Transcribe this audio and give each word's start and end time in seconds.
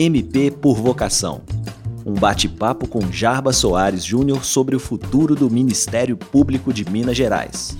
MP 0.00 0.52
por 0.52 0.76
Vocação. 0.76 1.42
Um 2.06 2.14
bate-papo 2.14 2.86
com 2.86 3.10
Jarba 3.10 3.52
Soares 3.52 4.04
Júnior 4.04 4.44
sobre 4.44 4.76
o 4.76 4.78
futuro 4.78 5.34
do 5.34 5.50
Ministério 5.50 6.16
Público 6.16 6.72
de 6.72 6.88
Minas 6.88 7.16
Gerais. 7.16 7.76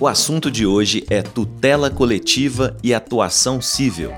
O 0.00 0.08
assunto 0.08 0.50
de 0.50 0.66
hoje 0.66 1.06
é 1.08 1.22
tutela 1.22 1.88
coletiva 1.92 2.76
e 2.82 2.92
atuação 2.92 3.60
civil. 3.60 4.10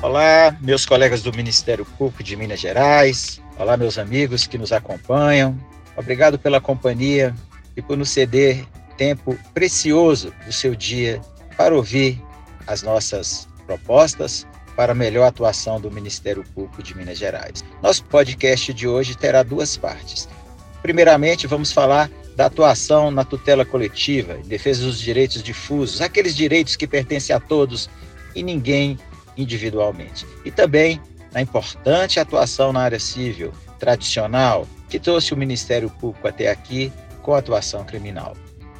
Olá, 0.00 0.56
meus 0.60 0.86
colegas 0.86 1.20
do 1.20 1.32
Ministério 1.32 1.84
Público 1.98 2.22
de 2.22 2.36
Minas 2.36 2.60
Gerais. 2.60 3.42
Olá, 3.58 3.76
meus 3.76 3.98
amigos 3.98 4.46
que 4.46 4.56
nos 4.56 4.70
acompanham. 4.70 5.58
Obrigado 5.96 6.38
pela 6.38 6.60
companhia 6.60 7.34
e 7.76 7.82
por 7.82 7.96
nos 7.96 8.10
ceder 8.10 8.64
tempo 8.96 9.38
precioso 9.54 10.32
do 10.44 10.52
seu 10.52 10.74
dia 10.74 11.20
para 11.56 11.74
ouvir 11.74 12.22
as 12.66 12.82
nossas 12.82 13.48
propostas 13.66 14.46
para 14.76 14.92
a 14.92 14.94
melhor 14.94 15.26
atuação 15.26 15.80
do 15.80 15.90
Ministério 15.90 16.44
Público 16.54 16.82
de 16.82 16.96
Minas 16.96 17.18
Gerais. 17.18 17.64
Nosso 17.82 18.04
podcast 18.04 18.72
de 18.74 18.86
hoje 18.86 19.16
terá 19.16 19.42
duas 19.42 19.76
partes. 19.76 20.28
Primeiramente, 20.82 21.46
vamos 21.46 21.72
falar 21.72 22.10
da 22.36 22.46
atuação 22.46 23.10
na 23.10 23.24
tutela 23.24 23.64
coletiva, 23.64 24.34
em 24.34 24.46
defesa 24.46 24.84
dos 24.84 25.00
direitos 25.00 25.42
difusos, 25.42 26.02
aqueles 26.02 26.36
direitos 26.36 26.76
que 26.76 26.86
pertencem 26.86 27.34
a 27.34 27.40
todos 27.40 27.88
e 28.34 28.42
ninguém 28.42 28.98
individualmente. 29.36 30.26
E 30.44 30.50
também 30.50 31.00
na 31.32 31.40
importante 31.40 32.20
atuação 32.20 32.72
na 32.72 32.80
área 32.80 33.00
civil 33.00 33.52
tradicional, 33.78 34.66
que 34.88 34.98
trouxe 34.98 35.32
o 35.32 35.36
Ministério 35.36 35.90
Público 35.90 36.28
até 36.28 36.50
aqui 36.50 36.92
com 37.22 37.34
atuação 37.34 37.84
criminal. 37.84 38.36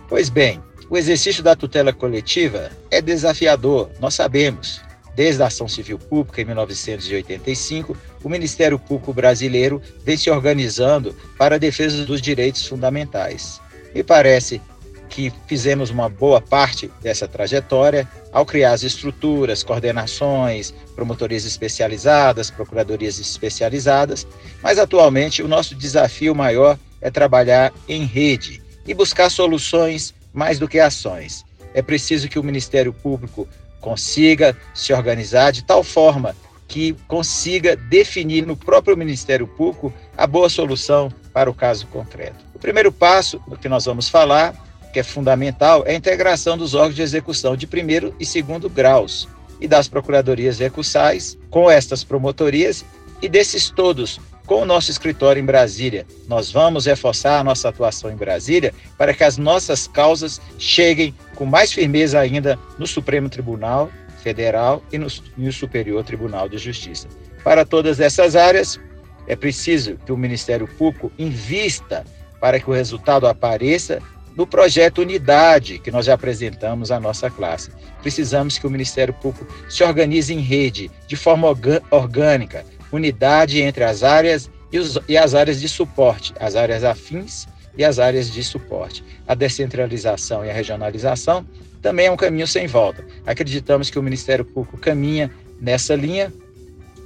Pois 0.09 0.29
bem, 0.29 0.63
o 0.89 0.97
exercício 0.97 1.43
da 1.43 1.57
tutela 1.57 1.93
coletiva 1.93 2.71
é 2.91 3.03
desafiador, 3.03 3.91
nós 4.01 4.15
sabemos. 4.15 4.81
Desde 5.17 5.43
a 5.43 5.47
ação 5.47 5.67
civil 5.67 5.99
pública 5.99 6.43
em 6.43 6.45
1985, 6.45 7.97
o 8.23 8.29
Ministério 8.29 8.79
Público 8.79 9.13
brasileiro 9.13 9.83
vem 10.05 10.17
se 10.17 10.31
organizando 10.31 11.17
para 11.37 11.57
a 11.57 11.59
defesa 11.59 12.05
dos 12.05 12.21
direitos 12.21 12.67
fundamentais. 12.67 13.61
Me 13.95 14.05
parece 14.05 14.61
que 15.09 15.33
fizemos 15.47 15.91
uma 15.91 16.09
boa 16.09 16.41
parte 16.41 16.91
dessa 17.03 17.27
trajetória 17.27 18.07
ao 18.31 18.45
criar 18.45 18.73
as 18.73 18.83
estruturas, 18.83 19.63
coordenações, 19.63 20.73
promotorias 20.95 21.45
especializadas, 21.47 22.51
procuradorias 22.51 23.19
especializadas, 23.19 24.27
mas 24.63 24.79
atualmente 24.79 25.43
o 25.43 25.49
nosso 25.49 25.75
desafio 25.75 26.35
maior 26.35 26.79
é 27.01 27.11
trabalhar 27.11 27.73
em 27.89 28.05
rede 28.05 28.66
e 28.87 28.95
buscar 28.95 29.31
soluções 29.31 30.15
mais 30.33 30.59
do 30.59 30.69
que 30.69 30.79
ações. 30.79 31.45
É 31.75 31.83
preciso 31.83 32.29
que 32.29 32.39
o 32.39 32.43
Ministério 32.43 32.93
Público 32.93 33.49
consiga 33.81 34.57
se 34.75 34.93
organizar 34.93 35.51
de 35.53 35.63
tal 35.63 35.83
forma 35.83 36.35
que 36.69 36.95
consiga 37.07 37.77
definir 37.77 38.47
no 38.47 38.57
próprio 38.57 38.97
Ministério 38.97 39.47
Público 39.47 39.93
a 40.17 40.27
boa 40.27 40.49
solução 40.49 41.13
para 41.33 41.51
o 41.51 41.55
caso 41.55 41.87
concreto. 41.87 42.45
O 42.55 42.59
primeiro 42.59 42.91
passo 42.91 43.41
do 43.47 43.57
que 43.57 43.69
nós 43.69 43.85
vamos 43.85 44.09
falar 44.09 44.55
que 44.97 45.01
é 45.01 45.03
fundamental, 45.03 45.85
é 45.85 45.91
a 45.91 45.95
integração 45.95 46.57
dos 46.57 46.73
órgãos 46.73 46.97
de 46.97 47.03
execução 47.03 47.55
de 47.55 47.67
primeiro 47.67 48.15
e 48.19 48.25
segundo 48.25 48.67
graus 48.71 49.29
e 49.61 49.69
das 49.69 49.89
procuradorias 49.89 50.59
recursais 50.59 51.37
com 51.51 51.71
estas 51.71 52.03
promotorias 52.03 52.83
e 53.21 53.29
desses 53.29 53.69
todos 53.69 54.19
com 54.47 54.63
o 54.63 54.65
nosso 54.65 54.91
escritório 54.91 55.41
em 55.41 55.45
Brasília. 55.45 56.07
Nós 56.29 56.51
vamos 56.51 56.87
reforçar 56.87 57.41
a 57.41 57.45
nossa 57.45 57.69
atuação 57.69 58.11
em 58.11 58.17
Brasília 58.17 58.73
para 58.97 59.13
que 59.13 59.25
as 59.25 59.37
nossas 59.37 59.87
causas 59.87 60.41
cheguem 60.59 61.15
com 61.35 61.45
mais 61.45 61.73
firmeza 61.73 62.19
ainda 62.19 62.59
no 62.79 62.87
Supremo 62.87 63.29
Tribunal 63.29 63.91
Federal 64.23 64.83
e 64.93 64.99
no, 64.99 65.09
no 65.37 65.53
Superior 65.53 66.03
Tribunal 66.05 66.49
de 66.49 66.59
Justiça. 66.59 67.09
Para 67.43 67.65
todas 67.65 68.01
essas 68.01 68.35
áreas, 68.35 68.81
é 69.27 69.37
preciso 69.37 69.99
que 70.05 70.13
o 70.13 70.17
Ministério 70.17 70.67
Público 70.67 71.13
invista 71.19 72.05
para 72.41 72.61
que 72.61 72.71
o 72.71 72.73
resultado 72.73 73.27
apareça 73.27 74.01
no 74.37 74.47
projeto 74.47 75.01
Unidade, 75.01 75.79
que 75.79 75.91
nós 75.91 76.07
já 76.07 76.15
apresentamos 76.15 76.91
à 76.91 77.01
nossa 77.01 77.31
classe. 77.31 77.71
Precisamos 78.03 78.59
que 78.59 78.67
o 78.67 78.71
Ministério 78.71 79.15
Público 79.15 79.47
se 79.69 79.83
organize 79.83 80.33
em 80.33 80.41
rede, 80.41 80.91
de 81.09 81.17
forma 81.17 81.49
orgânica, 81.91 82.65
unidade 82.93 83.61
entre 83.61 83.85
as 83.85 84.03
áreas 84.03 84.51
e, 84.73 84.79
os, 84.79 84.99
e 85.09 85.17
as 85.17 85.35
áreas 85.35 85.61
de 85.61 85.69
suporte, 85.69 86.33
as 86.39 86.57
áreas 86.57 86.85
afins 86.85 87.47
e 87.77 87.85
as 87.85 87.99
áreas 87.99 88.31
de 88.31 88.43
suporte. 88.43 89.05
A 89.27 89.35
descentralização 89.35 90.45
e 90.45 90.51
a 90.51 90.53
regionalização 90.53 91.47
também 91.83 92.07
é 92.07 92.11
um 92.11 92.17
caminho 92.17 92.47
sem 92.47 92.67
volta. 92.67 93.05
Acreditamos 93.27 93.91
que 93.91 93.99
o 93.99 94.03
Ministério 94.03 94.45
Público 94.45 94.79
caminha 94.79 95.31
nessa 95.61 95.95
linha 95.95 96.33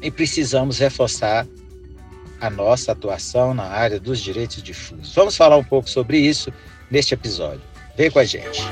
e 0.03 0.11
precisamos 0.11 0.79
reforçar 0.79 1.47
a 2.41 2.49
nossa 2.49 2.93
atuação 2.93 3.53
na 3.53 3.65
área 3.65 4.01
dos 4.01 4.19
direitos 4.21 4.63
difusos. 4.63 5.15
Vamos 5.15 5.37
falar 5.37 5.57
um 5.57 5.65
pouco 5.65 5.91
sobre 5.91 6.19
isso 6.19 6.53
neste 6.91 7.13
episódio. 7.13 7.61
Vem 7.97 8.11
com 8.11 8.19
a 8.19 8.25
gente. 8.25 8.63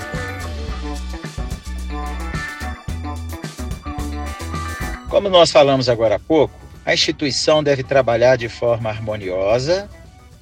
Como 5.11 5.29
nós 5.29 5.51
falamos 5.51 5.89
agora 5.89 6.17
há 6.17 6.19
pouco, 6.19 6.55
a 6.88 6.94
instituição 6.94 7.62
deve 7.62 7.82
trabalhar 7.82 8.37
de 8.37 8.49
forma 8.49 8.88
harmoniosa, 8.88 9.91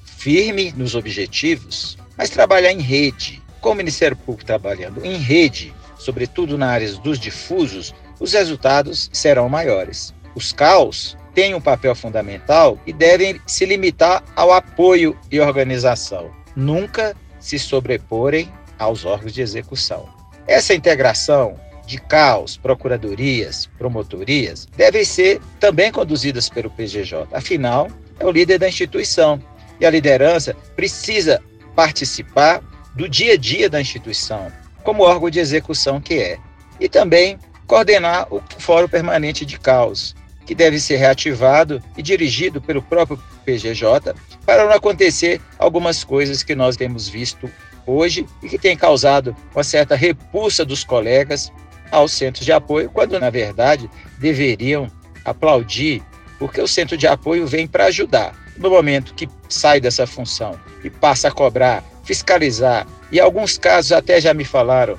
firme 0.05 0.73
nos 0.77 0.95
objetivos, 0.95 1.97
mas 2.17 2.29
trabalhar 2.29 2.71
em 2.71 2.79
rede. 2.79 3.43
Com 3.59 3.71
o 3.71 3.75
Ministério 3.75 4.15
Público 4.15 4.45
trabalhando 4.45 5.05
em 5.05 5.17
rede, 5.17 5.73
sobretudo 5.99 6.57
na 6.57 6.69
área 6.69 6.89
dos 6.99 7.19
difusos, 7.19 7.93
os 8.17 8.31
resultados 8.31 9.09
serão 9.11 9.49
maiores. 9.49 10.13
Os 10.35 10.53
CAUS 10.53 11.17
têm 11.35 11.53
um 11.53 11.59
papel 11.59 11.93
fundamental 11.93 12.79
e 12.87 12.93
devem 12.93 13.41
se 13.45 13.65
limitar 13.65 14.23
ao 14.33 14.53
apoio 14.53 15.19
e 15.29 15.41
organização, 15.41 16.31
nunca 16.55 17.13
se 17.41 17.59
sobreporem 17.59 18.49
aos 18.79 19.03
órgãos 19.03 19.33
de 19.33 19.41
execução. 19.41 20.07
Essa 20.47 20.73
integração 20.73 21.59
de 21.87 21.97
CAUS, 21.99 22.57
procuradorias, 22.57 23.67
promotorias, 23.77 24.67
devem 24.75 25.05
ser 25.05 25.39
também 25.57 25.89
conduzidas 25.89 26.49
pelo 26.49 26.69
PGJ. 26.69 27.29
Afinal, 27.31 27.87
é 28.19 28.25
o 28.25 28.31
líder 28.31 28.59
da 28.59 28.67
instituição 28.67 29.41
e 29.79 29.85
a 29.85 29.89
liderança 29.89 30.53
precisa 30.75 31.41
participar 31.73 32.61
do 32.93 33.07
dia 33.07 33.33
a 33.33 33.37
dia 33.37 33.69
da 33.69 33.79
instituição, 33.79 34.51
como 34.83 35.03
órgão 35.03 35.29
de 35.29 35.39
execução 35.39 36.01
que 36.01 36.15
é, 36.15 36.37
e 36.77 36.89
também 36.89 37.39
coordenar 37.65 38.27
o 38.33 38.43
Fórum 38.59 38.89
Permanente 38.89 39.45
de 39.45 39.57
CAUS, 39.57 40.13
que 40.45 40.53
deve 40.53 40.79
ser 40.79 40.97
reativado 40.97 41.81
e 41.97 42.01
dirigido 42.01 42.61
pelo 42.61 42.81
próprio 42.81 43.21
PGJ 43.45 44.13
para 44.45 44.65
não 44.65 44.73
acontecer 44.73 45.39
algumas 45.57 46.03
coisas 46.03 46.43
que 46.43 46.55
nós 46.55 46.75
temos 46.75 47.07
visto 47.07 47.49
hoje 47.85 48.25
e 48.43 48.49
que 48.49 48.57
tem 48.57 48.75
causado 48.75 49.35
uma 49.53 49.63
certa 49.63 49.95
repulsa 49.95 50.65
dos 50.65 50.83
colegas 50.83 51.51
aos 51.91 52.11
centros 52.11 52.45
de 52.45 52.51
apoio, 52.51 52.89
quando 52.89 53.19
na 53.19 53.29
verdade 53.29 53.89
deveriam 54.19 54.89
aplaudir, 55.23 56.01
porque 56.39 56.61
o 56.61 56.67
centro 56.67 56.97
de 56.97 57.07
apoio 57.07 57.45
vem 57.45 57.67
para 57.67 57.85
ajudar. 57.85 58.35
No 58.57 58.69
momento 58.69 59.13
que 59.13 59.29
sai 59.49 59.79
dessa 59.79 60.07
função 60.07 60.59
e 60.83 60.89
passa 60.89 61.27
a 61.27 61.31
cobrar, 61.31 61.83
fiscalizar, 62.03 62.87
e 63.11 63.19
alguns 63.19 63.57
casos 63.57 63.91
até 63.91 64.19
já 64.19 64.33
me 64.33 64.43
falaram 64.43 64.97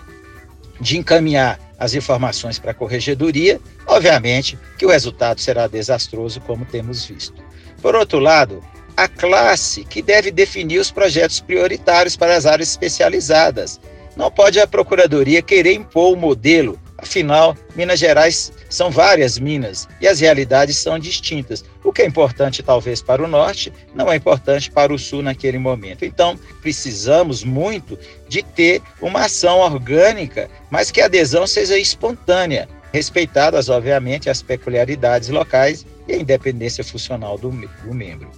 de 0.80 0.96
encaminhar 0.96 1.58
as 1.78 1.94
informações 1.94 2.58
para 2.58 2.72
a 2.72 2.74
corregedoria, 2.74 3.60
obviamente 3.86 4.58
que 4.76 4.86
o 4.86 4.90
resultado 4.90 5.40
será 5.40 5.66
desastroso, 5.66 6.40
como 6.40 6.64
temos 6.64 7.04
visto. 7.04 7.42
Por 7.80 7.94
outro 7.94 8.18
lado, 8.18 8.62
a 8.96 9.06
classe 9.06 9.84
que 9.84 10.02
deve 10.02 10.32
definir 10.32 10.80
os 10.80 10.90
projetos 10.90 11.38
prioritários 11.40 12.16
para 12.16 12.36
as 12.36 12.46
áreas 12.46 12.70
especializadas. 12.70 13.80
Não 14.18 14.32
pode 14.32 14.58
a 14.58 14.66
Procuradoria 14.66 15.40
querer 15.40 15.74
impor 15.74 16.12
o 16.12 16.16
modelo, 16.16 16.76
afinal, 16.98 17.56
Minas 17.76 18.00
Gerais 18.00 18.52
são 18.68 18.90
várias 18.90 19.38
minas 19.38 19.86
e 20.00 20.08
as 20.08 20.18
realidades 20.18 20.76
são 20.76 20.98
distintas. 20.98 21.64
O 21.84 21.92
que 21.92 22.02
é 22.02 22.04
importante, 22.04 22.60
talvez, 22.60 23.00
para 23.00 23.22
o 23.22 23.28
norte, 23.28 23.72
não 23.94 24.10
é 24.10 24.16
importante 24.16 24.72
para 24.72 24.92
o 24.92 24.98
sul 24.98 25.22
naquele 25.22 25.56
momento. 25.56 26.04
Então, 26.04 26.36
precisamos 26.60 27.44
muito 27.44 27.96
de 28.28 28.42
ter 28.42 28.82
uma 29.00 29.26
ação 29.26 29.60
orgânica, 29.60 30.50
mas 30.68 30.90
que 30.90 31.00
a 31.00 31.04
adesão 31.04 31.46
seja 31.46 31.78
espontânea, 31.78 32.68
respeitadas, 32.92 33.68
obviamente, 33.68 34.28
as 34.28 34.42
peculiaridades 34.42 35.28
locais 35.28 35.86
e 36.08 36.14
a 36.14 36.16
independência 36.16 36.82
funcional 36.82 37.38
do, 37.38 37.50
do 37.50 37.94
membro. 37.94 38.32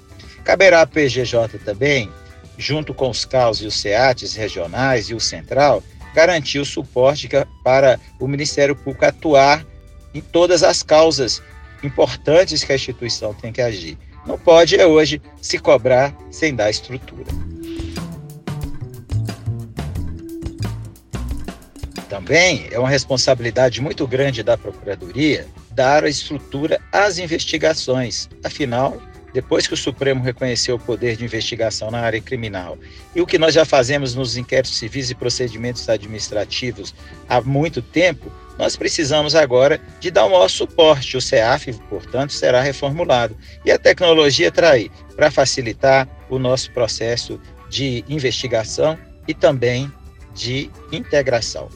Caberá 0.45 0.83
à 0.83 0.87
PGJ 0.87 1.59
também, 1.65 2.11
junto 2.59 2.93
com 2.93 3.11
os 3.11 3.25
CAUS 3.25 3.61
e 3.61 3.67
os 3.67 3.81
SEATs 3.81 4.35
regionais 4.35 5.11
e 5.11 5.15
o 5.15 5.21
central, 5.21 5.83
garantir 6.15 6.59
o 6.59 6.65
suporte 6.65 7.29
para 7.63 7.99
o 8.19 8.27
Ministério 8.27 8.75
Público 8.75 9.05
atuar 9.05 9.65
em 10.13 10.21
todas 10.21 10.63
as 10.63 10.83
causas 10.83 11.43
importantes 11.83 12.65
que 12.65 12.73
a 12.73 12.75
instituição 12.75 13.33
tem 13.33 13.53
que 13.53 13.63
agir. 13.63 13.97
Não 14.27 14.39
pode 14.39 14.77
é 14.77 14.87
hoje 14.87 15.21
se 15.41 15.59
cobrar 15.59 16.15
sem 16.31 16.55
dar 16.55 16.69
estrutura. 16.69 17.27
Também 22.09 22.67
é 22.71 22.79
uma 22.79 22.89
responsabilidade 22.89 23.81
muito 23.81 24.07
grande 24.07 24.43
da 24.43 24.59
Procuradoria 24.59 25.47
dar 25.71 26.05
a 26.05 26.09
estrutura 26.09 26.81
às 26.93 27.19
investigações. 27.19 28.29
Afinal, 28.43 29.01
depois 29.33 29.67
que 29.67 29.75
o 29.75 29.77
Supremo 29.77 30.23
reconheceu 30.23 30.77
o 30.77 30.81
poder 30.81 31.17
de 31.17 31.25
investigação 31.25 31.91
na 31.91 32.01
área 32.01 32.21
criminal 32.21 32.79
e 33.15 33.21
o 33.21 33.27
que 33.27 33.39
nós 33.39 33.55
já 33.55 33.65
fazemos 33.65 34.15
nos 34.15 34.37
inquéritos 34.37 34.77
civis 34.77 35.11
e 35.11 35.15
procedimentos 35.15 35.89
administrativos 35.89 36.95
há 37.29 37.41
muito 37.41 37.81
tempo, 37.81 38.33
nós 38.59 38.77
precisamos 38.77 39.35
agora 39.35 39.81
de 40.01 40.11
dar 40.11 40.27
o 40.27 40.31
maior 40.31 40.49
suporte. 40.49 41.17
O 41.17 41.21
CEAF, 41.21 41.73
portanto, 41.89 42.33
será 42.33 42.61
reformulado. 42.61 43.35
E 43.65 43.71
a 43.71 43.79
tecnologia 43.79 44.49
está 44.49 44.73
aí 44.73 44.91
para 45.17 45.31
facilitar 45.31 46.07
o 46.29 46.39
nosso 46.39 46.71
processo 46.73 47.41
de 47.71 48.05
investigação 48.09 48.99
e 49.27 49.33
também 49.33 49.91
de 50.35 50.71
integração. 50.93 51.69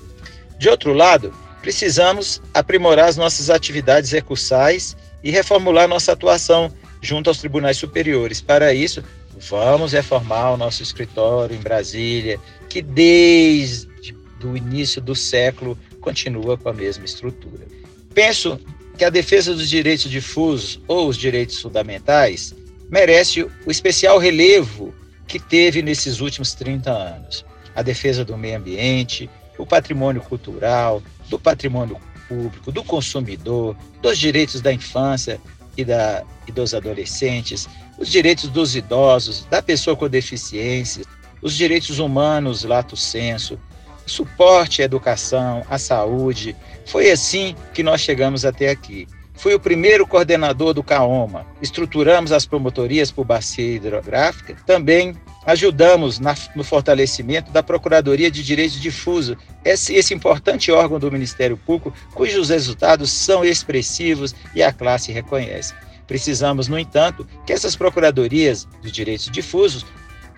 De 0.58 0.68
outro 0.68 0.92
lado, 0.92 1.32
precisamos 1.62 2.42
aprimorar 2.52 3.08
as 3.08 3.16
nossas 3.16 3.48
atividades 3.48 4.10
recursais 4.10 4.94
e 5.22 5.30
reformular 5.30 5.88
nossa 5.88 6.12
atuação 6.12 6.70
junto 7.04 7.28
aos 7.28 7.38
tribunais 7.38 7.76
superiores. 7.76 8.40
Para 8.40 8.72
isso, 8.74 9.04
vamos 9.48 9.92
reformar 9.92 10.52
o 10.52 10.56
nosso 10.56 10.82
escritório 10.82 11.54
em 11.54 11.60
Brasília, 11.60 12.40
que 12.68 12.80
desde 12.82 14.14
o 14.42 14.56
início 14.56 15.00
do 15.00 15.14
século 15.14 15.78
continua 16.00 16.56
com 16.56 16.68
a 16.68 16.72
mesma 16.72 17.04
estrutura. 17.04 17.66
Penso 18.12 18.58
que 18.96 19.04
a 19.04 19.10
defesa 19.10 19.54
dos 19.54 19.68
direitos 19.68 20.10
difusos 20.10 20.80
ou 20.86 21.08
os 21.08 21.16
direitos 21.16 21.60
fundamentais 21.60 22.54
merece 22.90 23.42
o 23.42 23.70
especial 23.70 24.18
relevo 24.18 24.94
que 25.26 25.38
teve 25.38 25.82
nesses 25.82 26.20
últimos 26.20 26.54
30 26.54 26.90
anos. 26.90 27.44
A 27.74 27.82
defesa 27.82 28.24
do 28.24 28.36
meio 28.36 28.56
ambiente, 28.56 29.28
o 29.58 29.66
patrimônio 29.66 30.20
cultural, 30.22 31.02
do 31.28 31.38
patrimônio 31.38 31.98
público, 32.28 32.70
do 32.70 32.84
consumidor, 32.84 33.76
dos 34.00 34.18
direitos 34.18 34.60
da 34.60 34.72
infância 34.72 35.40
e, 35.76 35.84
da, 35.84 36.22
e 36.46 36.52
dos 36.52 36.74
adolescentes, 36.74 37.68
os 37.98 38.08
direitos 38.08 38.48
dos 38.48 38.74
idosos, 38.74 39.44
da 39.46 39.62
pessoa 39.62 39.96
com 39.96 40.08
deficiência, 40.08 41.04
os 41.42 41.54
direitos 41.54 41.98
humanos, 41.98 42.64
lato 42.64 42.96
senso, 42.96 43.58
suporte 44.06 44.82
à 44.82 44.84
educação, 44.84 45.64
à 45.68 45.78
saúde. 45.78 46.56
Foi 46.86 47.10
assim 47.10 47.54
que 47.72 47.82
nós 47.82 48.00
chegamos 48.00 48.44
até 48.44 48.70
aqui. 48.70 49.06
Fui 49.34 49.52
o 49.54 49.60
primeiro 49.60 50.06
coordenador 50.06 50.72
do 50.72 50.82
CAOMA. 50.82 51.46
Estruturamos 51.60 52.32
as 52.32 52.46
promotorias 52.46 53.10
por 53.10 53.24
bacia 53.24 53.74
hidrográfica. 53.74 54.56
Também 54.64 55.14
ajudamos 55.46 56.18
na, 56.18 56.34
no 56.54 56.64
fortalecimento 56.64 57.50
da 57.50 57.62
Procuradoria 57.62 58.30
de 58.30 58.42
Direitos 58.42 58.80
Difusos, 58.80 59.36
esse, 59.64 59.94
esse 59.94 60.14
importante 60.14 60.70
órgão 60.72 60.98
do 60.98 61.10
Ministério 61.10 61.56
Público, 61.56 61.92
cujos 62.14 62.48
resultados 62.48 63.10
são 63.10 63.44
expressivos 63.44 64.34
e 64.54 64.62
a 64.62 64.72
classe 64.72 65.12
reconhece. 65.12 65.74
Precisamos, 66.06 66.68
no 66.68 66.78
entanto, 66.78 67.26
que 67.46 67.52
essas 67.52 67.76
procuradorias 67.76 68.68
de 68.82 68.90
direitos 68.90 69.30
difusos 69.30 69.86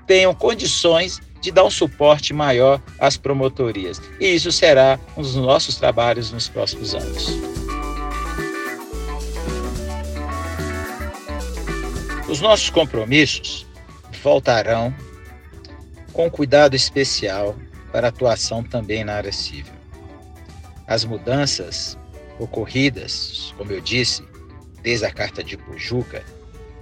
tenham 0.06 0.35
condições 0.35 1.20
de 1.41 1.50
dar 1.50 1.64
um 1.64 1.70
suporte 1.70 2.32
maior 2.32 2.81
às 2.99 3.17
promotorias. 3.17 4.00
E 4.20 4.35
isso 4.35 4.50
será 4.52 4.99
um 5.17 5.23
dos 5.23 5.35
nossos 5.35 5.76
trabalhos 5.76 6.31
nos 6.31 6.49
próximos 6.49 6.94
anos. 6.94 7.29
Os 12.29 12.41
nossos 12.41 12.70
compromissos 12.70 13.67
voltarão 14.26 14.93
com 16.12 16.28
cuidado 16.28 16.75
especial 16.75 17.55
para 17.93 18.08
atuação 18.08 18.61
também 18.61 19.05
na 19.05 19.14
área 19.14 19.31
civil. 19.31 19.73
As 20.84 21.05
mudanças 21.05 21.96
ocorridas, 22.37 23.55
como 23.56 23.70
eu 23.70 23.81
disse, 23.81 24.25
desde 24.82 25.06
a 25.06 25.12
Carta 25.12 25.44
de 25.44 25.56
Pujuca, 25.56 26.25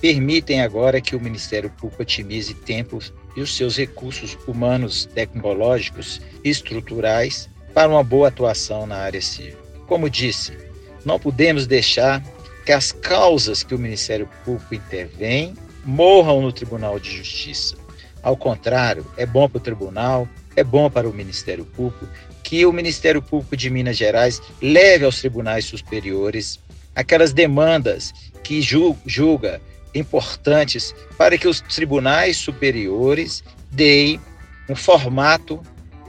permitem 0.00 0.62
agora 0.62 1.02
que 1.02 1.14
o 1.14 1.20
Ministério 1.20 1.68
Público 1.68 2.00
otimize 2.00 2.54
tempos 2.54 3.12
e 3.36 3.42
os 3.42 3.54
seus 3.54 3.76
recursos 3.76 4.38
humanos, 4.48 5.04
tecnológicos 5.14 6.22
e 6.42 6.48
estruturais 6.48 7.50
para 7.74 7.90
uma 7.90 8.02
boa 8.02 8.28
atuação 8.28 8.86
na 8.86 8.96
área 8.96 9.20
civil. 9.20 9.58
Como 9.86 10.08
disse, 10.08 10.56
não 11.04 11.20
podemos 11.20 11.66
deixar 11.66 12.24
que 12.64 12.72
as 12.72 12.90
causas 12.90 13.62
que 13.62 13.74
o 13.74 13.78
Ministério 13.78 14.26
Público 14.46 14.74
intervém 14.74 15.54
morram 15.84 16.40
no 16.40 16.52
Tribunal 16.52 16.98
de 16.98 17.10
Justiça. 17.10 17.76
Ao 18.22 18.36
contrário, 18.36 19.06
é 19.16 19.26
bom 19.26 19.48
para 19.48 19.58
o 19.58 19.60
tribunal, 19.60 20.28
é 20.56 20.64
bom 20.64 20.88
para 20.88 21.08
o 21.08 21.12
Ministério 21.12 21.64
Público 21.64 22.08
que 22.42 22.64
o 22.66 22.72
Ministério 22.72 23.22
Público 23.22 23.56
de 23.56 23.70
Minas 23.70 23.96
Gerais 23.96 24.40
leve 24.60 25.04
aos 25.04 25.18
tribunais 25.18 25.64
superiores 25.64 26.60
aquelas 26.94 27.32
demandas 27.32 28.12
que 28.42 28.60
julga 28.62 29.60
importantes 29.94 30.94
para 31.16 31.38
que 31.38 31.48
os 31.48 31.60
tribunais 31.60 32.36
superiores 32.36 33.42
deem 33.70 34.20
um 34.68 34.76
formato 34.76 35.60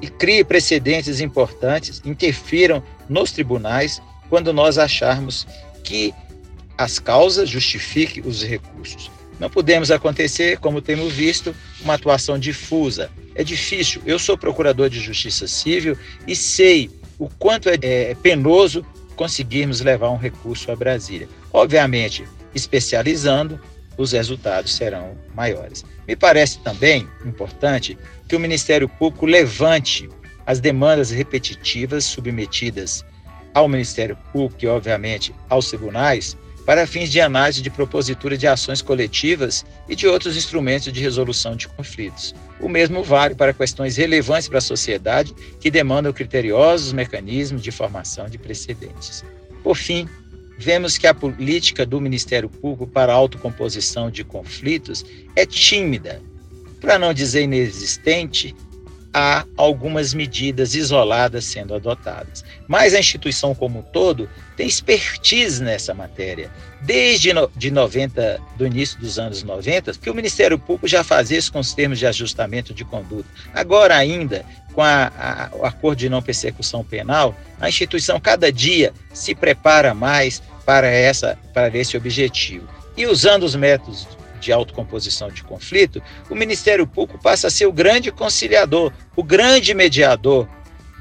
e 0.01 0.07
criem 0.07 0.44
precedentes 0.44 1.19
importantes, 1.19 2.01
interfiram 2.06 2.83
nos 3.07 3.31
tribunais 3.31 4.01
quando 4.30 4.51
nós 4.51 4.78
acharmos 4.78 5.48
que 5.83 6.13
as 6.78 7.00
causas 7.00 7.50
justifiquem 7.50 8.24
os 8.25 8.44
recursos. 8.44 9.10
Não 9.39 9.49
podemos 9.49 9.91
acontecer, 9.91 10.57
como 10.59 10.81
temos 10.81 11.13
visto, 11.13 11.55
uma 11.81 11.95
atuação 11.95 12.39
difusa. 12.39 13.09
É 13.33 13.43
difícil. 13.43 14.01
Eu 14.05 14.17
sou 14.17 14.37
procurador 14.37 14.89
de 14.89 14.99
justiça 14.99 15.47
civil 15.47 15.97
e 16.25 16.35
sei 16.35 16.89
o 17.19 17.29
quanto 17.29 17.69
é, 17.69 17.77
é 17.81 18.15
penoso 18.15 18.85
conseguirmos 19.15 19.81
levar 19.81 20.09
um 20.09 20.17
recurso 20.17 20.71
a 20.71 20.75
Brasília. 20.75 21.27
Obviamente, 21.51 22.23
especializando, 22.53 23.59
os 23.97 24.11
resultados 24.11 24.75
serão 24.75 25.17
maiores. 25.33 25.85
Me 26.07 26.15
parece 26.15 26.59
também 26.59 27.07
importante 27.25 27.97
que 28.27 28.35
o 28.35 28.39
Ministério 28.39 28.89
Público 28.89 29.25
levante 29.25 30.09
as 30.45 30.59
demandas 30.59 31.11
repetitivas 31.11 32.05
submetidas 32.05 33.05
ao 33.53 33.67
Ministério 33.67 34.17
Público 34.33 34.65
e, 34.65 34.67
obviamente, 34.67 35.33
aos 35.49 35.69
tribunais, 35.69 36.37
para 36.65 36.88
fins 36.88 37.12
de 37.12 37.21
análise 37.21 37.62
de 37.62 37.69
propositura 37.69 38.38
de 38.38 38.47
ações 38.47 38.81
coletivas 38.81 39.63
e 39.88 39.95
de 39.95 40.07
outros 40.07 40.35
instrumentos 40.35 40.91
de 40.91 41.00
resolução 41.00 41.56
de 41.56 41.67
conflitos. 41.67 42.33
O 42.59 42.67
mesmo 42.67 43.03
vale 43.03 43.35
para 43.35 43.53
questões 43.53 43.97
relevantes 43.97 44.47
para 44.47 44.57
a 44.57 44.62
sociedade 44.62 45.33
que 45.59 45.69
demandam 45.69 46.12
criteriosos 46.12 46.91
mecanismos 46.91 47.62
de 47.62 47.71
formação 47.71 48.27
de 48.27 48.38
precedentes. 48.38 49.23
Por 49.63 49.75
fim, 49.75 50.07
vemos 50.57 50.97
que 50.97 51.06
a 51.06 51.13
política 51.13 51.85
do 51.85 52.01
Ministério 52.01 52.49
Público 52.49 52.87
para 52.87 53.13
a 53.13 53.16
autocomposição 53.16 54.09
de 54.09 54.23
conflitos 54.23 55.06
é 55.35 55.45
tímida, 55.45 56.21
para 56.81 56.97
não 56.97 57.13
dizer 57.13 57.44
inexistente, 57.44 58.56
há 59.18 59.45
algumas 59.56 60.14
medidas 60.14 60.76
isoladas 60.76 61.45
sendo 61.45 61.74
adotadas. 61.74 62.44
Mas 62.68 62.94
a 62.94 63.00
instituição 63.00 63.56
como 63.56 63.80
um 63.80 63.81
todo 63.81 64.30
tem 64.57 64.68
expertise 64.68 65.64
nessa 65.64 65.94
matéria. 65.94 66.52
Desde 66.81 67.31
no, 67.31 67.50
de 67.56 67.72
90, 67.72 68.42
do 68.57 68.68
início 68.68 69.00
dos 69.00 69.18
anos 69.18 69.42
90, 69.42 69.94
que 69.94 70.10
o 70.10 70.14
Ministério 70.14 70.60
Público 70.60 70.90
já 70.90 71.02
fazia 71.02 71.38
isso 71.38 71.50
com 71.50 71.60
os 71.60 71.74
termos 71.74 71.98
de 71.98 72.06
ajustamento 72.06 72.74
de 72.74 72.84
conduta. 72.84 73.30
Agora 73.54 73.95
ainda, 73.95 74.45
com 74.74 74.81
a, 74.81 75.06
a, 75.18 75.50
o 75.56 75.66
acordo 75.66 76.00
de 76.00 76.10
não 76.10 76.22
persecução 76.22 76.84
penal, 76.84 77.34
a 77.57 77.69
instituição 77.69 78.19
cada 78.19 78.52
dia 78.52 78.92
se 79.14 79.34
prepara 79.34 79.94
mais 79.94 80.44
para, 80.66 80.88
essa, 80.88 81.40
para 81.54 81.76
esse 81.78 81.95
objetivo. 81.95 82.68
E 82.98 83.06
usando 83.06 83.44
os 83.44 83.56
métodos 83.56 84.06
de 84.45 84.54
autocomposição 84.54 85.30
de 85.30 85.44
conflito, 85.44 86.02
o 86.30 86.35
Ministério 86.35 86.85
Público 86.85 87.21
passa 87.21 87.47
a 87.47 87.52
ser 87.52 87.66
o 87.66 87.73
grande 87.73 88.11
conciliador, 88.11 88.94
o 89.16 89.23
grande 89.23 89.73
mediador. 89.73 90.47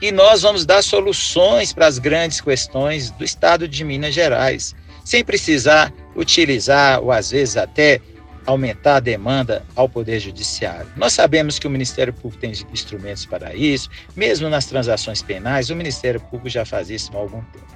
E 0.01 0.11
nós 0.11 0.43
vamos 0.43 0.65
dar 0.65 0.83
soluções 0.83 1.73
para 1.73 1.87
as 1.87 1.99
grandes 1.99 2.41
questões 2.41 3.11
do 3.11 3.23
Estado 3.23 3.69
de 3.69 3.85
Minas 3.85 4.15
Gerais, 4.15 4.75
sem 5.05 5.23
precisar 5.23 5.93
utilizar, 6.17 7.01
ou 7.01 7.13
às 7.13 7.31
vezes 7.31 7.57
até 7.57 8.01
aumentar 8.47 8.97
a 8.97 9.01
demanda 9.01 9.65
ao 9.77 9.89
Poder 9.89 10.21
Judiciário. 10.21 10.91
Nós 10.97 11.13
sabemos 11.13 11.59
que 11.59 11.67
o 11.67 11.71
Ministério 11.71 12.13
Público 12.13 12.41
tem 12.41 12.53
instrumentos 12.73 13.27
para 13.27 13.55
isso, 13.55 13.91
mesmo 14.17 14.49
nas 14.49 14.67
transações 14.67 15.23
penais, 15.23 15.71
o 15.71 15.77
Ministério 15.77 16.21
Público 16.21 16.49
já 16.49 16.65
faz 16.65 16.89
isso 16.91 17.11
há 17.15 17.21
algum 17.21 17.43
tempo. 17.43 17.67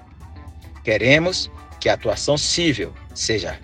Queremos 0.83 1.51
que 1.81 1.89
a 1.89 1.95
atuação 1.95 2.37
civil 2.37 2.93
seja 3.15 3.59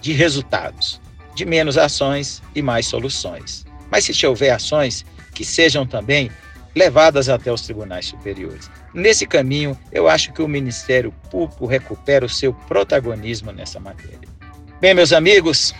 de 0.00 0.12
resultados, 0.12 1.00
de 1.34 1.44
menos 1.44 1.78
ações 1.78 2.42
e 2.54 2.62
mais 2.62 2.86
soluções. 2.86 3.64
Mas 3.90 4.04
se 4.04 4.26
houver 4.26 4.50
ações, 4.50 5.04
que 5.34 5.44
sejam 5.44 5.86
também 5.86 6.30
levadas 6.74 7.28
até 7.28 7.52
os 7.52 7.62
tribunais 7.62 8.06
superiores. 8.06 8.70
Nesse 8.94 9.26
caminho, 9.26 9.78
eu 9.92 10.08
acho 10.08 10.32
que 10.32 10.42
o 10.42 10.48
Ministério 10.48 11.12
Público 11.30 11.66
recupera 11.66 12.24
o 12.24 12.28
seu 12.28 12.52
protagonismo 12.52 13.52
nessa 13.52 13.80
matéria. 13.80 14.28
Bem, 14.80 14.94
meus 14.94 15.12
amigos, 15.12 15.74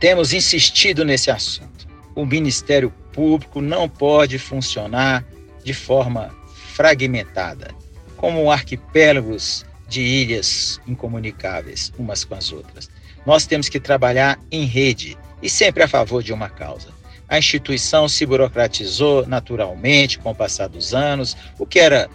temos 0.00 0.32
insistido 0.32 1.04
nesse 1.04 1.30
assunto. 1.30 1.86
O 2.14 2.26
Ministério 2.26 2.92
Público 3.12 3.60
não 3.60 3.88
pode 3.88 4.38
funcionar 4.38 5.24
de 5.64 5.72
forma 5.72 6.34
fragmentada, 6.74 7.70
como 8.16 8.50
arquipélagos 8.50 9.64
de 9.88 10.02
ilhas 10.02 10.80
incomunicáveis 10.86 11.92
umas 11.98 12.24
com 12.24 12.34
as 12.34 12.52
outras. 12.52 12.90
Nós 13.26 13.46
temos 13.46 13.68
que 13.68 13.80
trabalhar 13.80 14.38
em 14.50 14.64
rede 14.64 15.16
e 15.42 15.48
sempre 15.48 15.82
a 15.82 15.88
favor 15.88 16.22
de 16.22 16.32
uma 16.32 16.48
causa. 16.48 16.88
A 17.28 17.38
instituição 17.38 18.08
se 18.08 18.24
burocratizou 18.24 19.26
naturalmente 19.26 20.18
com 20.18 20.30
o 20.30 20.34
passar 20.34 20.68
dos 20.68 20.94
anos, 20.94 21.36
o 21.58 21.66
que 21.66 21.78
era 21.78 22.08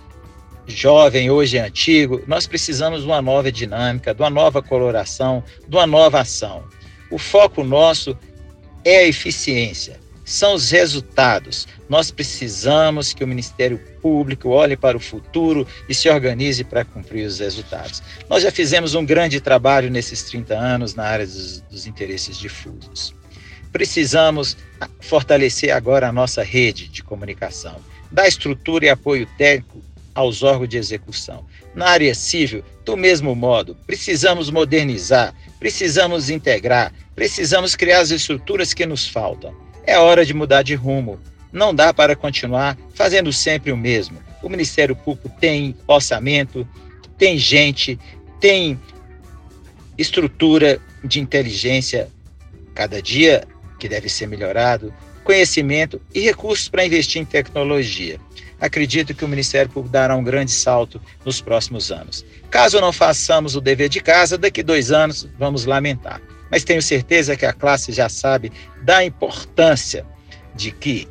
jovem 0.66 1.30
hoje 1.30 1.58
é 1.58 1.62
antigo. 1.62 2.24
Nós 2.26 2.48
precisamos 2.48 3.02
de 3.02 3.06
uma 3.06 3.22
nova 3.22 3.52
dinâmica, 3.52 4.14
de 4.14 4.22
uma 4.22 4.30
nova 4.30 4.62
coloração, 4.62 5.44
de 5.68 5.76
uma 5.76 5.86
nova 5.86 6.22
ação. 6.22 6.64
O 7.12 7.18
foco 7.18 7.64
nosso 7.64 8.18
é 8.84 8.98
a 8.98 9.08
eficiência, 9.08 10.00
são 10.26 10.54
os 10.54 10.70
resultados. 10.72 11.68
Nós 11.90 12.12
precisamos 12.12 13.14
que 13.14 13.24
o 13.24 13.28
Ministério 13.28 13.80
Público 14.02 14.50
olhe 14.50 14.78
para 14.78 14.98
o 14.98 15.00
futuro 15.00 15.68
e 15.88 15.94
se 15.94 16.10
organize 16.10 16.64
para 16.64 16.86
cumprir 16.86 17.26
os 17.26 17.40
resultados. 17.40 18.02
Nós 18.30 18.44
já 18.44 18.52
fizemos 18.52 18.96
um 18.96 19.06
grande 19.06 19.40
trabalho 19.42 19.90
nesses 19.90 20.24
30 20.24 20.58
anos 20.58 20.96
na 20.96 21.04
área 21.04 21.26
dos, 21.26 21.62
dos 21.62 21.86
interesses 21.86 22.38
difusos. 22.38 23.14
Precisamos 23.72 24.56
fortalecer 25.00 25.72
agora 25.72 26.08
a 26.08 26.12
nossa 26.12 26.44
rede 26.44 26.88
de 26.88 27.04
comunicação, 27.04 27.78
dar 28.12 28.28
estrutura 28.28 28.86
e 28.86 28.90
apoio 28.90 29.28
técnico 29.38 29.82
aos 30.14 30.44
órgãos 30.44 30.70
de 30.70 30.78
execução. 30.78 31.46
Na 31.74 31.88
área 31.88 32.14
civil, 32.14 32.64
do 32.86 32.96
mesmo 32.96 33.36
modo, 33.36 33.76
precisamos 33.88 34.52
modernizar, 34.52 35.34
precisamos 35.60 36.30
integrar, 36.30 36.94
precisamos 37.16 37.76
criar 37.76 38.02
as 38.02 38.12
estruturas 38.12 38.74
que 38.74 38.86
nos 38.86 39.08
faltam. 39.08 39.56
É 39.86 39.98
hora 39.98 40.26
de 40.26 40.34
mudar 40.34 40.64
de 40.64 40.76
rumo. 40.76 41.20
Não 41.52 41.74
dá 41.74 41.94
para 41.94 42.16
continuar 42.16 42.78
fazendo 42.94 43.32
sempre 43.32 43.72
o 43.72 43.78
mesmo. 43.78 44.18
O 44.42 44.50
Ministério 44.50 44.96
Público 44.96 45.30
tem 45.40 45.76
orçamento, 45.88 46.68
tem 47.18 47.38
gente, 47.38 48.00
tem 48.40 48.80
estrutura 49.98 50.82
de 51.04 51.20
inteligência 51.20 52.10
cada 52.74 53.02
dia 53.02 53.44
que 53.80 53.88
deve 53.88 54.10
ser 54.10 54.28
melhorado, 54.28 54.94
conhecimento 55.24 56.02
e 56.14 56.22
recursos 56.22 56.68
para 56.68 56.86
investir 56.86 57.22
em 57.22 57.26
tecnologia. 57.26 58.20
Acredito 58.60 59.14
que 59.14 59.26
o 59.26 59.28
Ministério 59.28 59.70
Público 59.70 59.92
dará 59.92 60.16
um 60.16 60.24
grande 60.24 60.52
salto 60.52 61.02
nos 61.26 61.42
próximos 61.42 61.92
anos. 61.92 62.26
Caso 62.50 62.80
não 62.80 62.94
façamos 62.94 63.56
o 63.56 63.62
dever 63.62 63.90
de 63.90 64.00
casa, 64.00 64.38
daqui 64.38 64.64
dois 64.64 64.92
anos 64.92 65.28
vamos 65.38 65.66
lamentar. 65.66 66.22
Mas 66.54 66.64
tenho 66.64 66.84
certeza 66.84 67.36
que 67.36 67.48
a 67.48 67.52
classe 67.52 67.92
já 67.92 68.08
sabe 68.08 68.52
da 68.84 69.04
importância 69.04 70.06
de 70.54 70.72
que 70.72 71.08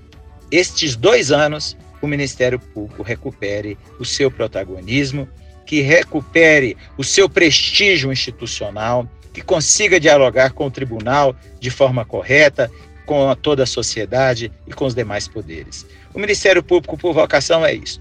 estes 0.53 0.95
dois 0.95 1.33
anos 1.33 1.77
o 2.01 2.07
Ministério 2.07 2.61
Público 2.61 3.03
recupere 3.03 3.77
o 3.99 4.05
seu 4.05 4.31
protagonismo, 4.31 5.29
que 5.67 5.81
recupere 5.81 6.77
o 6.97 7.03
seu 7.03 7.29
prestígio 7.29 8.13
institucional, 8.13 9.11
que 9.33 9.43
consiga 9.43 9.99
dialogar 9.99 10.53
com 10.53 10.67
o 10.67 10.71
tribunal 10.71 11.35
de 11.59 11.71
forma 11.71 12.05
correta, 12.05 12.71
com 13.05 13.35
toda 13.35 13.65
a 13.65 13.67
sociedade 13.67 14.53
e 14.69 14.73
com 14.73 14.85
os 14.85 14.95
demais 14.95 15.27
poderes. 15.27 15.85
O 16.15 16.21
Ministério 16.21 16.63
Público, 16.63 16.97
por 16.97 17.13
vocação, 17.13 17.67
é 17.67 17.75
isso: 17.75 18.01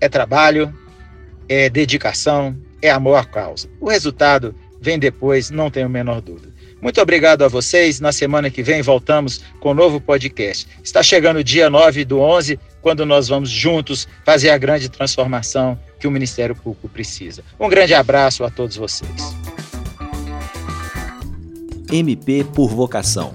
é 0.00 0.08
trabalho, 0.08 0.74
é 1.50 1.68
dedicação, 1.68 2.56
é 2.80 2.88
amor 2.88 3.16
à 3.16 3.26
causa. 3.26 3.68
O 3.78 3.90
resultado 3.90 4.54
vem 4.80 4.98
depois, 4.98 5.50
não 5.50 5.70
tenho 5.70 5.84
a 5.84 5.90
menor 5.90 6.22
dúvida. 6.22 6.56
Muito 6.80 7.00
obrigado 7.00 7.42
a 7.42 7.48
vocês. 7.48 8.00
Na 8.00 8.12
semana 8.12 8.50
que 8.50 8.62
vem 8.62 8.82
voltamos 8.82 9.40
com 9.60 9.72
um 9.72 9.74
novo 9.74 10.00
podcast. 10.00 10.66
Está 10.82 11.02
chegando 11.02 11.38
o 11.38 11.44
dia 11.44 11.68
9 11.68 12.04
do 12.04 12.20
11, 12.20 12.58
quando 12.80 13.04
nós 13.04 13.28
vamos 13.28 13.50
juntos 13.50 14.06
fazer 14.24 14.50
a 14.50 14.58
grande 14.58 14.88
transformação 14.88 15.78
que 15.98 16.06
o 16.06 16.10
Ministério 16.10 16.54
Público 16.54 16.88
precisa. 16.88 17.42
Um 17.58 17.68
grande 17.68 17.94
abraço 17.94 18.44
a 18.44 18.50
todos 18.50 18.76
vocês. 18.76 19.34
MP 21.90 22.44
por 22.44 22.68
vocação. 22.68 23.34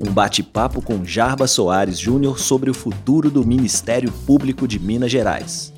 Um 0.00 0.12
bate-papo 0.12 0.80
com 0.80 1.04
Jarba 1.04 1.46
Soares 1.46 1.98
Júnior 1.98 2.38
sobre 2.38 2.70
o 2.70 2.74
futuro 2.74 3.30
do 3.30 3.44
Ministério 3.44 4.12
Público 4.26 4.68
de 4.68 4.78
Minas 4.78 5.10
Gerais. 5.10 5.72